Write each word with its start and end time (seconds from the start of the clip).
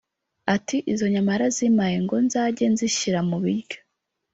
Ati 0.55 0.77
“Izo 0.93 1.05
nyama 1.13 1.29
yarazimpaye 1.33 1.97
ngo 2.03 2.15
nzajye 2.25 2.65
nzishyira 2.73 3.19
mu 3.29 3.37
biryo[ 3.45 3.79